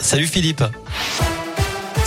[0.00, 0.64] Salut Philippe.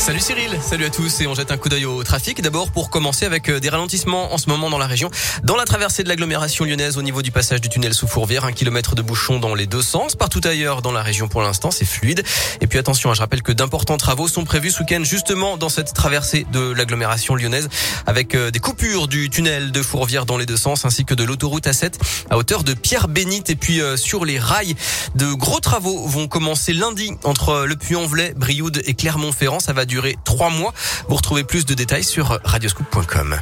[0.01, 2.41] Salut Cyril, salut à tous et on jette un coup d'œil au trafic.
[2.41, 5.11] D'abord pour commencer avec euh, des ralentissements en ce moment dans la région.
[5.43, 8.51] Dans la traversée de l'agglomération lyonnaise au niveau du passage du tunnel sous Fourvière, un
[8.51, 10.15] kilomètre de bouchon dans les deux sens.
[10.15, 12.23] Partout ailleurs dans la région pour l'instant, c'est fluide.
[12.61, 15.69] Et puis attention, hein, je rappelle que d'importants travaux sont prévus ce week-end justement dans
[15.69, 17.69] cette traversée de l'agglomération lyonnaise
[18.07, 21.23] avec euh, des coupures du tunnel de Fourvière dans les deux sens ainsi que de
[21.23, 21.93] l'autoroute A7
[22.31, 23.51] à hauteur de Pierre-Bénite.
[23.51, 24.75] Et puis euh, sur les rails,
[25.13, 29.59] de gros travaux vont commencer lundi entre le Puy-en-Velay, Brioude et Clermont-Ferrand.
[29.59, 30.73] Ça va durer trois mois.
[31.09, 33.35] Vous retrouvez plus de détails sur radioscoop.com.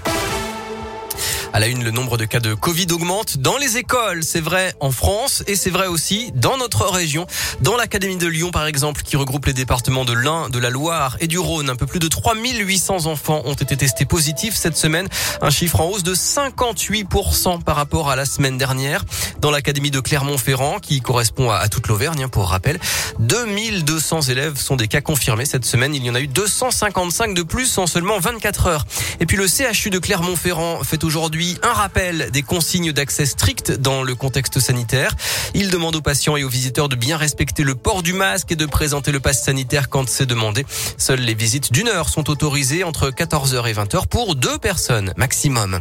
[1.52, 4.23] À la une, le nombre de cas de Covid augmente dans les écoles.
[4.23, 7.25] C'est vrai en France et c'est vrai aussi dans notre région.
[7.62, 11.17] Dans l'Académie de Lyon, par exemple, qui regroupe les départements de l'Ain, de la Loire
[11.20, 15.08] et du Rhône, un peu plus de 3800 enfants ont été testés positifs cette semaine.
[15.41, 19.03] Un chiffre en hausse de 58% par rapport à la semaine dernière.
[19.39, 22.80] Dans l'Académie de Clermont-Ferrand, qui correspond à, toute l'Auvergne, hein, pour rappel,
[23.17, 25.95] 2200 élèves sont des cas confirmés cette semaine.
[25.95, 28.86] Il y en a eu 255 de plus en seulement 24 heures.
[29.19, 34.04] Et puis le CHU de Clermont-Ferrand fait aujourd'hui un rappel des consignes d'accès strictes dans
[34.04, 35.16] le contexte sanitaire.
[35.54, 38.56] Il demande aux patients et aux visiteurs de bien respecter le port du masque et
[38.58, 40.66] de présenter le pass sanitaire quand c'est demandé.
[40.98, 45.80] Seules les visites d'une heure sont autorisées entre 14h et 20h pour deux personnes maximum.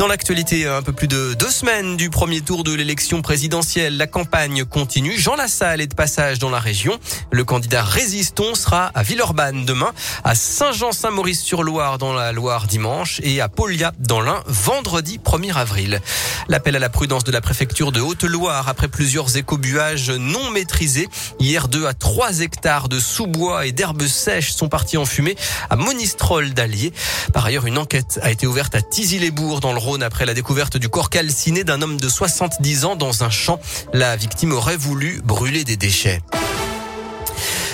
[0.00, 4.08] Dans l'actualité, un peu plus de deux semaines du premier tour de l'élection présidentielle, la
[4.08, 5.16] campagne continue.
[5.16, 6.98] Jean Lassalle est de passage dans la région.
[7.30, 9.92] Le candidat résistant sera à Villeurbanne demain,
[10.24, 16.00] à Saint-Jean-Saint-Maurice-sur-Loire dans la Loire dimanche et à Paulia dans l'Ain vendredi 1er avril.
[16.48, 21.08] L'appel à la prudence de la préfecture de Haute-Loire après plusieurs écobuages non maîtrisés.
[21.38, 25.36] Hier, 2 à 3 hectares de sous-bois et d'herbes sèches sont partis en fumée
[25.68, 26.92] à Monistrol d'Allier.
[27.32, 30.76] Par ailleurs, une enquête a été ouverte à Tizy-les-Bourgs dans le Rhône après la découverte
[30.76, 33.60] du corps calciné d'un homme de 70 ans dans un champ.
[33.92, 36.20] La victime aurait voulu brûler des déchets.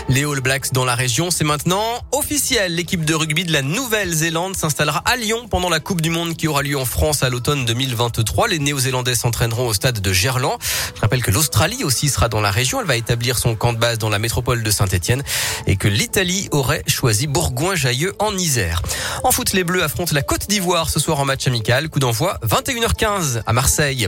[0.08, 2.76] Les All Blacks dans la région, c'est maintenant officiel.
[2.76, 6.46] L'équipe de rugby de la Nouvelle-Zélande s'installera à Lyon pendant la Coupe du Monde qui
[6.46, 8.46] aura lieu en France à l'automne 2023.
[8.46, 10.58] Les Néo-Zélandais s'entraîneront au stade de Gerland.
[10.94, 12.80] Je rappelle que l'Australie aussi sera dans la région.
[12.80, 15.24] Elle va établir son camp de base dans la métropole de Saint-Etienne
[15.66, 18.82] et que l'Italie aurait choisi Bourgoin-Jailleux en Isère.
[19.24, 21.88] En foot, les Bleus affrontent la Côte d'Ivoire ce soir en match amical.
[21.88, 24.06] Coup d'envoi 21h15 à Marseille.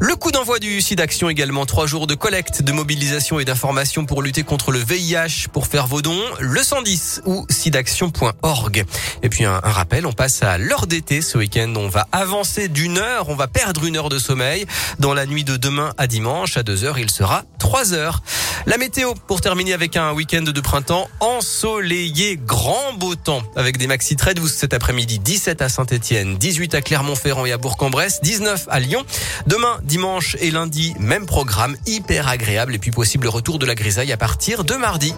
[0.00, 1.66] Le coup d'envoi du site d'action également.
[1.66, 5.86] Trois jours de collecte, de mobilisation et d'information pour lutter contre le VIH pour faire
[5.86, 8.84] vos dons, le 110 ou sidaction.org.
[9.22, 11.72] Et puis un, rappel, on passe à l'heure d'été ce week-end.
[11.76, 14.66] On va avancer d'une heure, on va perdre une heure de sommeil.
[14.98, 18.22] Dans la nuit de demain à dimanche, à 2 heures, il sera 3 heures.
[18.64, 23.86] La météo pour terminer avec un week-end de printemps ensoleillé, grand beau temps avec des
[23.86, 25.18] maxi très douces cet après-midi.
[25.18, 29.04] 17 à Saint-Etienne, 18 à Clermont-Ferrand et à Bourg-en-Bresse, 19 à Lyon.
[29.46, 34.12] Demain, dimanche et lundi, même programme, hyper agréable et puis possible retour de la grisaille
[34.12, 35.14] à partir de mardi.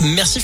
[0.00, 0.40] Merci